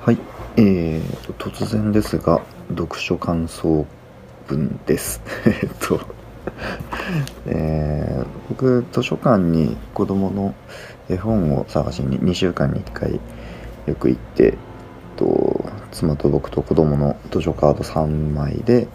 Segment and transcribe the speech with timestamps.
[0.00, 0.18] はい、
[0.56, 3.86] えーと、突然ですが読書感想
[4.48, 5.20] 文です。
[5.46, 6.00] えっと、
[7.46, 10.54] えー、僕図書館に子供の
[11.08, 13.20] 絵本を探しに2週間に1回
[13.86, 14.56] よく行って
[15.16, 18.88] と妻と僕と子供の図書カード3枚で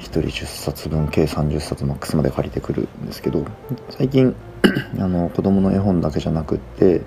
[0.00, 3.44] 1人10冊分計30冊マックスまで借りてくるんですけど
[3.90, 4.34] 最近
[4.98, 7.02] あの子供の絵本だけじゃなくって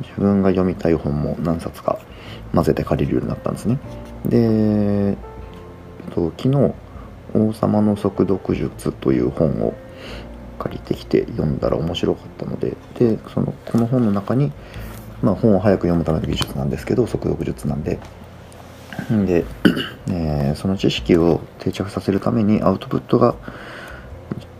[0.00, 1.98] 自分が読みたい本も何冊か
[2.54, 3.78] 混ぜて借りるようになったんですね。
[4.26, 5.16] で、え
[6.10, 6.74] っと、昨日
[7.34, 9.74] 「王様の速読術」という本を
[10.58, 14.52] 借りてきて読んだら面白かったのででそのこの本の中に、
[15.22, 17.98] まあ、本を早く読むための技術なんですけど速読術なんで。
[19.26, 19.44] で、
[20.10, 23.34] えー、その知識を定着させるためにアウトプットが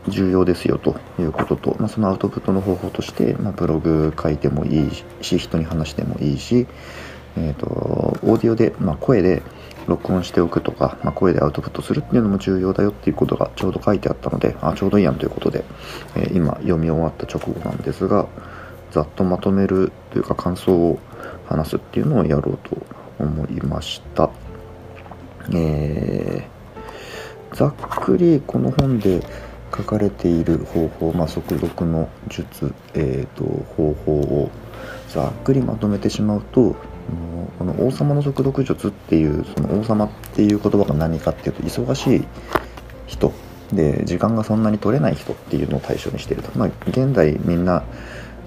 [0.09, 6.67] 重要ですよということと、まあ、そのアウトプットの方法として、まあ、ブログ書いてもいいし人に話してもいいし、
[7.37, 9.43] えーと、オーディオで、まあ、声で
[9.87, 15.65] 録音しておくとか、まあ、声でアウトプットするっていうのも重要だよっていうことがちょうど書いてあったのであちょうどいいやんということで、
[16.17, 18.29] えー、今読み終わった直後なんですが
[18.91, 20.99] ざっとまとめるというか感想を
[21.47, 22.77] 話すっていうのをやろうと
[23.19, 24.31] 思いました。
[25.53, 29.21] えー、ざっくりこの本で
[29.75, 33.45] 書かれている方法、まあ、速読の術、えーと、
[33.77, 34.51] 方法を
[35.09, 36.77] ざっくりまとめてしまうと
[37.59, 42.25] この王様の速読術っていうその王様っていう言葉が何かっていうと忙しい
[43.07, 43.33] 人。
[43.73, 47.85] で時間がそんなに取れない人っていうのを対象にしていると、まあ、現在みんな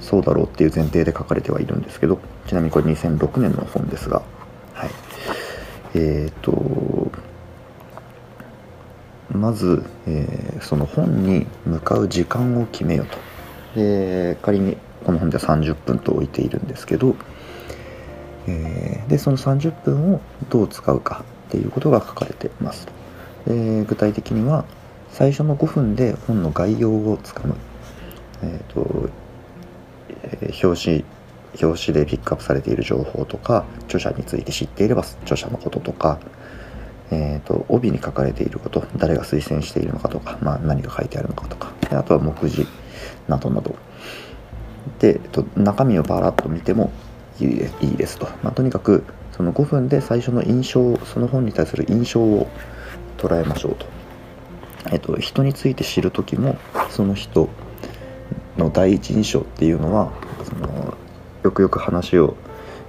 [0.01, 4.21] そうだろうっていう前提で書かれてはいるんですけどちなみにこれ2006年の本ですが
[4.73, 4.89] はい。
[5.95, 7.09] えっ、ー、と
[9.33, 13.17] まず、えー、その本に向かう時間を決めようと。
[13.75, 17.15] で仮にこの本では30分と置いているんですけど、
[18.47, 22.87] えー、でその30分をどう使うかっていうことが書かれています
[23.45, 24.65] で具体的には
[25.11, 27.55] 最初の5分で本の概要をつかむ、
[28.43, 29.09] えーと
[30.23, 31.05] えー、表紙
[31.61, 36.19] 表紙でピックアップされている情報とか著者について知っていれば著者のこととか
[37.11, 42.67] えーと、帯に書かれていること誰が推薦しているのかとか、まあ、何が書いてあるのかとかあとは目次
[43.27, 43.75] などなど。
[44.99, 46.91] で、えっと、中身をバラッと見ても
[47.39, 47.47] いい
[47.81, 52.47] いいですと、まあ、とにかくその5分で最初の印象その本に対する印象を
[53.17, 53.85] 捉えましょうと,、
[54.91, 56.57] えっと、人について知る時も
[56.89, 57.49] その人
[58.57, 60.11] の第一印象っていうのは
[60.43, 60.95] その
[61.43, 62.35] よくよく話を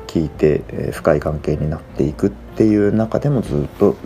[0.07, 3.97] 聞いて、え深い関係になっていくっていう中でもずっと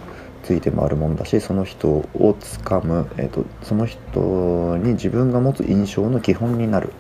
[0.49, 6.95] ついて回るもんだしその人をつかむ、えーと、その人に自分が持つ印象の基本になる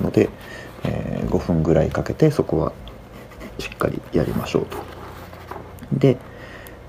[0.00, 0.30] ので、
[0.84, 2.72] えー、5分ぐらいかけてそこは
[3.58, 4.78] しっかりやりましょうと。
[5.92, 6.16] で、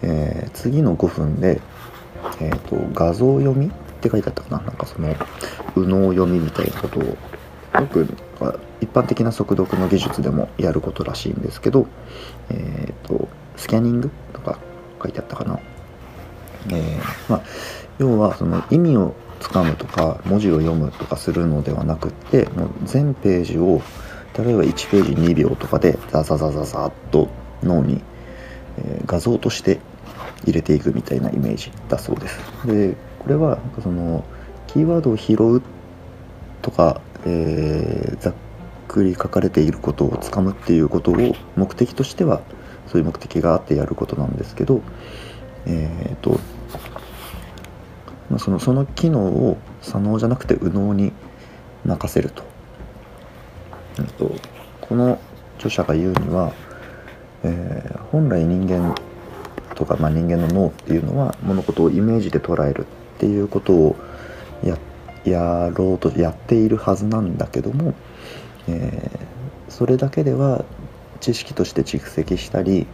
[0.02, 1.60] えー、次の5分で、
[2.40, 3.70] えーと、画像読みっ
[4.00, 5.10] て書いてあったかななんかその
[5.76, 7.18] 右脳読みみたいなことをよ
[7.92, 8.08] く
[8.82, 11.88] 一般的な速読の技術でもやることらしいんですけど、
[12.50, 13.28] えーと
[13.58, 14.60] スキャニングとか
[15.02, 15.60] 書いてあったかな。
[16.70, 17.42] えー、まあ、
[17.98, 23.82] 要はその意味をつかむとか文字を読むとかするのではなくってもう全ページを
[24.38, 27.30] 例えば1ページ2秒とかでザザザザザっと
[27.64, 28.02] 脳に、
[28.78, 29.80] えー、画像として
[30.44, 32.40] 入れていくみたいなイメージだそうです。
[32.66, 34.24] でこれはその
[34.68, 35.62] キーワードを拾う
[36.62, 38.34] とか、えー、ざっ
[38.88, 42.42] くり書かれていることをつかむっていうことを目的としては
[42.88, 44.82] そういう目的があってやることなんですけど
[45.66, 46.40] えっ、ー、と
[48.30, 51.14] まあ、そのその機能を左脳じゃなくて右脳に
[51.86, 52.44] 任せると,、
[54.00, 54.36] えーと、
[54.82, 55.20] この
[55.56, 56.54] 著者が言うには、
[57.44, 58.94] えー、本来人間
[59.76, 63.96] とか、まあ、人間の脳っていうのは物事をイメージで捉えるっていうことを
[64.64, 64.78] や
[65.24, 67.94] やろうとやっているはずなんだけども、
[68.68, 70.66] えー、それだけでは
[71.20, 72.88] 知識として蓄積したり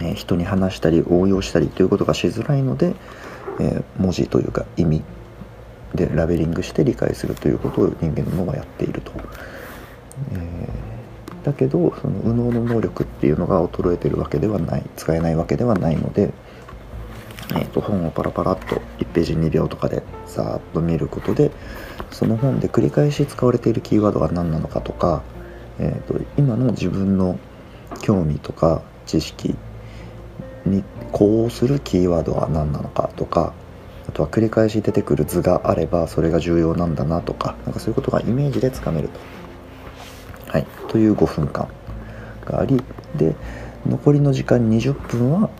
[0.00, 2.94] え人に話したり応用したりということがしづらいので、
[3.60, 5.02] え文字というか意味
[5.94, 9.12] でラベリングして理解するということを人間の脳はやっていると。
[10.32, 10.68] え、
[11.44, 16.32] だけどその右脳の能力っていうのが衰えてるわけではない使えないわけではないので、
[17.50, 21.50] えーと、本をパラパラっと1ページ2秒とかでさーっと見ることで
[22.10, 25.22] その本で繰り返し使われているキーワードが何なのかとか、
[25.78, 27.38] えーと今の自分の
[28.00, 29.54] 興味とか知識
[30.66, 30.82] に
[31.12, 33.52] こうするキーワードは何なのかとか
[34.08, 39.20] あとは繰り返し出てくる図があればそれが重要なんだなとかなんかそういうことがイメージでつかめると。
[40.48, 41.68] はい、という5分間
[42.44, 42.80] があり
[43.16, 43.34] で
[43.86, 45.50] 残りの時間20分は、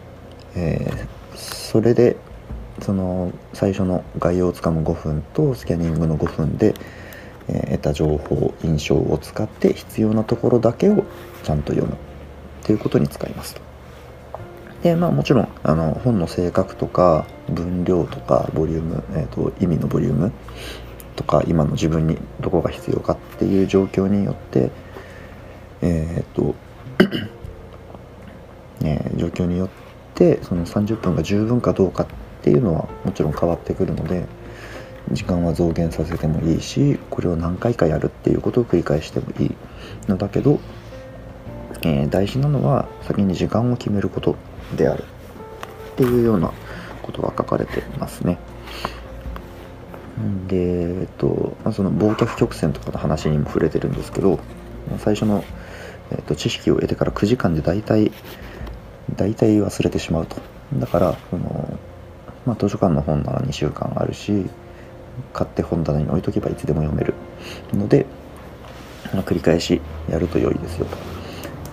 [0.55, 2.17] えー、それで
[2.81, 6.75] その最初の概要をつかむ5分とスキャニングの5分で、
[7.49, 11.05] えー、得た情報印象を使って必要なところだけを
[11.45, 11.97] ちゃんと読むっ
[12.65, 13.61] ていうことに使いますと。
[14.83, 20.33] でまあもちろんあの本の性格とか分量とかボリューム、えーと、意味のボリューム
[21.17, 24.71] とか今の自分にどこが必要かっていう状況によって
[25.81, 26.55] えっ、と
[28.85, 29.84] え状況によって
[30.43, 32.07] その30分が十分かどうかっ
[32.43, 34.27] ていうのはもちろん変わってくるので
[35.13, 39.55] 時間は増減させてもいいしこれを何回かやるっていうことを繰り返してもいい
[40.09, 40.61] のだけど、
[41.83, 44.37] えー、大事なのは先に時間を決めること
[44.77, 45.05] である
[45.95, 46.53] っていうような
[47.03, 48.39] ことが書かれてますね。
[50.49, 50.57] で、
[51.01, 54.39] えっとまあ、その忘却曲線とかの話にも触れてるんですけど
[54.99, 55.45] 最初の、
[56.13, 58.13] えっと、知識を得てから9時間で大体
[59.17, 60.37] 大体忘れてしまうと。
[60.75, 61.79] だからその、
[62.47, 64.47] まあ、図書館の本なら2週間あるし
[65.33, 67.15] 買って本棚に置いとけばいつでも読める。
[67.73, 68.07] ので、
[69.13, 69.81] まあ、繰り返し
[70.11, 70.97] やると良いですよと。
[70.97, 70.99] っ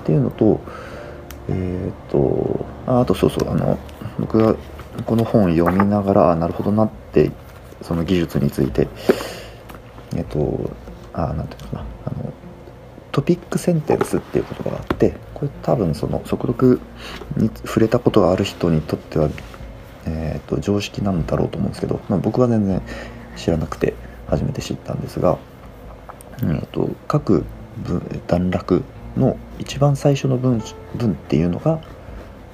[0.05, 0.59] ていうのと
[1.49, 3.77] えー、っとああとそうそうあの
[4.19, 4.55] 僕が
[5.05, 7.31] この本を読みながらなるほどなって
[7.81, 8.87] その技術について
[10.15, 10.71] えっと
[11.13, 12.33] あなんていうかなあの
[13.11, 16.79] トピックセンテンスっていう言葉があってこれ多分その速読
[17.35, 19.27] に触れたことがある人にとっては、
[20.05, 22.79] えーと、常識なんだろうと思うんですけど、まあ、僕は全然
[23.35, 23.95] 知らなくて
[24.27, 25.39] 初めて知ったんですが、
[26.43, 27.43] えーと、と各
[28.27, 28.83] 段落
[29.17, 30.61] の一番最初の文
[30.95, 31.81] 文っていうのが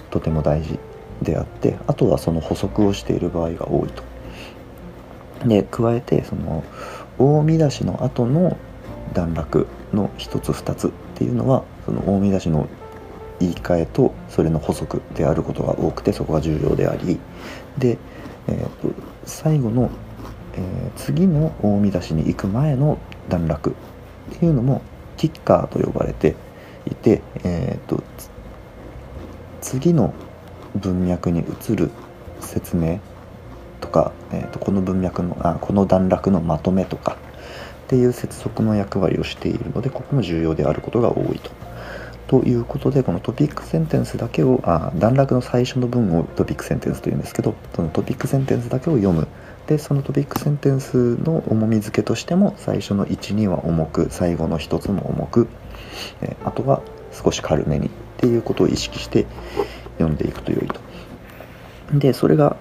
[0.09, 0.79] とても大事
[1.21, 4.03] であってあとはその補足をしている場合が多いと。
[5.45, 6.63] で加えてその
[7.19, 8.57] 大見出しの後の
[9.13, 12.67] 段落の1つ2つっていうのはその大見出しの
[13.39, 17.17] 言い換えとそれの補足であることが多くてそこが重要であり
[17.77, 17.97] で、
[18.47, 18.93] えーと、
[19.25, 19.89] 最後の、
[20.55, 22.97] えー、次の大見出しに行く前の
[23.29, 23.69] 段落
[24.35, 24.81] っていうのも
[25.15, 26.35] キッカーと呼ばれて
[26.85, 28.03] いて、えーと
[29.61, 30.13] 次の
[30.75, 31.91] 文脈に移る
[32.39, 32.99] 説明
[33.81, 37.17] とか、えーと、この文脈のあこの段落のまとめとか
[37.85, 41.66] っていう接続の役割をしているのでここも重要であることが多いと。
[42.27, 49.27] ということでこのトピックセンテンスだけをあ段落の最初の文をトピックセンテンスというんですけどそのトピックセンテンスだけを読む
[49.67, 55.47] でそのトピックセンテンスの重み付けとしても最初の12は重く最後の1つも重く、
[56.21, 56.81] えあとは
[57.11, 59.25] 少し軽めにっていうことを意識して
[59.97, 60.79] 読んでいくと良いと。
[61.93, 62.55] でそれが、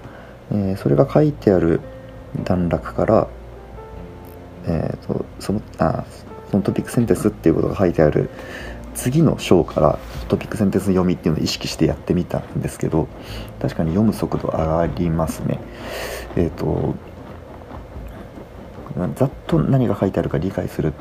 [0.51, 1.81] えー、それが書いてある
[2.45, 3.29] 段落から、
[4.67, 6.05] えーと、そのあ
[6.51, 8.31] そのトピックセンテンスっていうことが書いてある
[8.97, 9.99] 次の章から
[10.29, 13.07] トピックセンテンス読みっていうのを意識してやってみたんですけど
[13.61, 15.61] 確かに読む速度上がりますね。
[16.37, 16.95] えっ、ー、と
[19.15, 20.93] ざっと何が書いてあるか理解するっ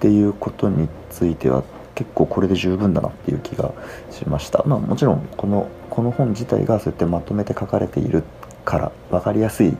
[0.00, 1.64] ていうことについては
[1.94, 3.72] 結構これで十分だなっていう気が
[4.10, 4.62] しました。
[4.66, 8.22] まあ、もちろんこのこの本自体がそうやってまとめて書かれている
[8.66, 9.74] から分かりやすい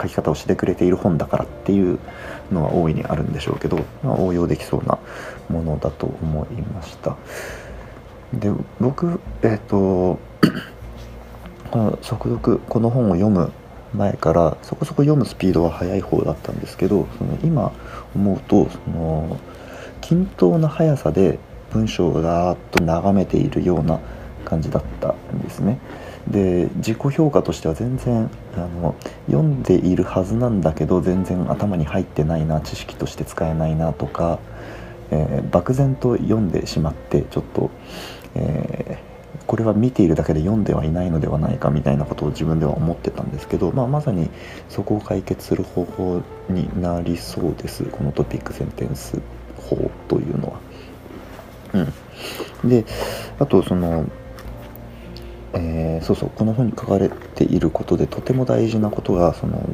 [0.00, 1.98] 書き方をしてくれている本だからっていう
[2.50, 4.98] のは大いにあるんでしょうけど、まあ、応用できそうな
[5.48, 7.16] ものだと思いました
[8.32, 10.18] で僕えっ、ー、と
[11.70, 13.52] この速読この本を読む
[13.94, 17.72] 前からそこそこ読むスピードは速い方だったんですけどその今
[18.14, 19.38] 思うとその
[20.00, 21.38] 均等な速さで
[21.70, 24.00] 文章をガーッと眺めているような
[24.44, 25.78] 感じだったんですね。
[26.30, 28.94] で自己評価としては全然あの
[29.26, 34.38] 読んでいるはずなんだけど全然頭に入ってないな知識として使えないなとか、
[35.10, 37.70] えー、漠然と読んでしまってちょっと、
[38.34, 44.28] えー、これは見ているだけで読んではいないのではないかみたいなことを自分では思ってたんですけど、まあ、まさに
[44.68, 49.20] そこを解決する方法になりそうですこのトピックセンテンス
[49.56, 50.60] 法というのは。
[51.74, 52.86] うん、で
[53.38, 54.06] あとその、
[55.52, 59.68] えー、そうそうこの本に書かれていることでとても大事なことがその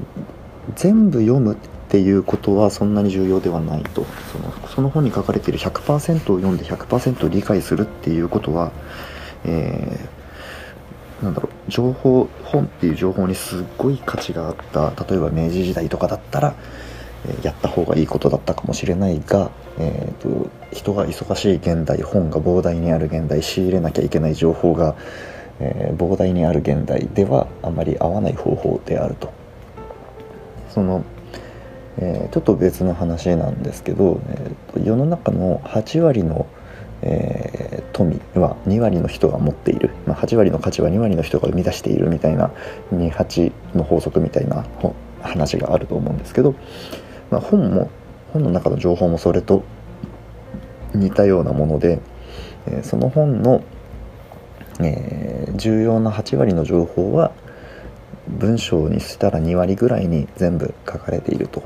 [0.74, 1.56] 全部読む
[1.94, 4.04] っていうことはそんなに重要ではないと。
[4.32, 8.72] そのその本に書かれている100%を読んで100%理解するっていうことは、
[9.44, 16.56] えー、なんだろう情報本っていう情報にすっごい価値があった例えば明治時代とかだったら
[17.28, 24.96] えやった方がいいことだったかもしれないが、えーと、人が忙しい現代本が膨大にある現代仕入れなきゃいけない情報が、
[25.60, 29.32] えー、膨大にある現代ではあまり合わない方法であると。
[30.70, 31.04] その、
[31.98, 36.46] えー、ちょっと別の話なんですけど、えーと、世の中の8割の、
[37.02, 42.50] えー富は2割の人が持っている、まあ、8割の価値は2割の人が生み出しているみたいな
[42.92, 44.66] 28の法則みたいな
[45.22, 46.54] 話があると思うんですけど、
[47.30, 47.88] まあ、本も
[48.32, 49.62] 本の中の情報もそれと
[50.92, 52.00] 似たようなもので、
[52.66, 53.62] えその本の、
[54.80, 57.32] え、重要な8割の情報は
[58.28, 61.62] 文章にしたら2割ぐらいに全部書かれていると、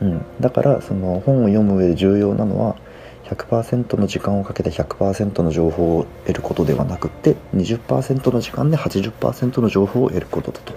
[0.00, 2.76] うん、だからその本を読む上で重要なのは
[3.24, 10.74] 100%の時間をかけて100%の情報を得ることではなくて20%の時間で80%の情報を得ることだと。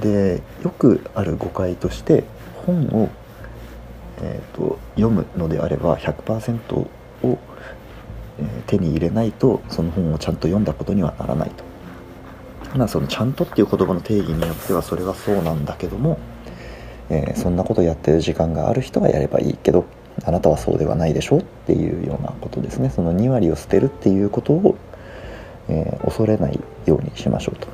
[0.00, 2.24] でよくある誤解として
[2.66, 3.08] 本を、
[4.20, 6.88] えーと、読むのであれば100%を、
[8.38, 11.64] えー、手に入れないとその本をちゃんと読んだことにはならないと。
[12.76, 16.18] まあそのちゃんとっていう言葉の定義によってはそれはそうなんだけども、
[17.10, 19.84] えー、そんなことやってる時間がある人はやればいいけど
[20.24, 22.90] あなたはそうではないでしょっていうようなことですね。
[22.90, 24.76] その2割を捨てるっていうことを、
[25.68, 27.68] えー、恐れないようにしましょうと。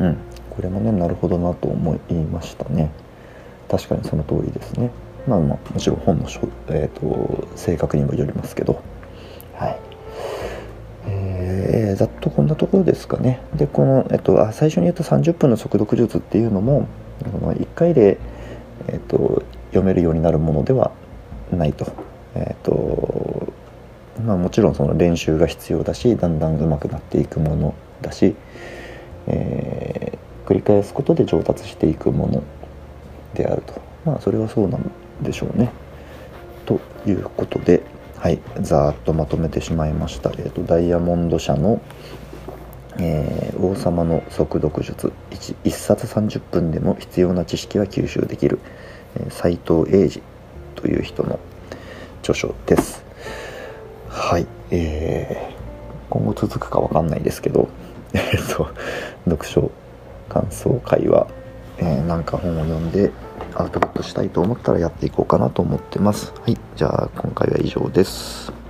[0.00, 0.16] うん。
[0.50, 2.90] これもねなるほどなと思いましたね。
[3.68, 4.90] 確かにその通りですね。
[5.26, 6.26] まあまあもちろん本の、
[6.68, 8.80] えーと、性格にもよりますけど。
[9.54, 9.78] はい。
[11.06, 13.40] えー、ざっとこんなところですかね。
[13.56, 16.86] でこの、えっと、あ最初に言った30分の速読術っていうのも
[17.20, 18.18] 1回で、
[18.88, 20.92] えっと、読めるようになるものでは
[21.52, 21.92] ないと。
[22.34, 23.52] えーと
[24.24, 28.34] まあ、もちろんその練習が必要だしだんだん上手くなっていくものだし、
[29.26, 32.42] えー、繰り返すことで上達していくもの
[33.34, 34.90] であるとまあそれはそうなん
[35.22, 35.70] でしょうね。
[36.66, 37.82] ということで、
[38.16, 40.30] はい、ざーっとまとめてしまいました。
[40.30, 41.80] えーと、ダイヤモンド社の、
[42.98, 48.60] えー、王様の速読術 1, 1冊30分でも必要な知識は吸収できる、
[49.16, 50.22] えー、藤英二
[50.76, 51.38] という人の
[52.20, 53.04] 著書です。
[54.08, 57.68] はい、えー、今後続くかわかんないですけど、
[58.14, 58.22] えっ
[58.54, 58.68] と、
[59.24, 59.70] 読書
[60.28, 61.26] 感想会は、
[61.78, 63.10] えー、なんか本を読んで
[63.54, 66.32] アウトプットしたいと思ったらやっていこうかなと思ってます。
[66.40, 68.63] はい、じゃあ今回は以上です。